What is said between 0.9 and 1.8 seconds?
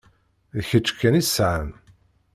kan i sɛan.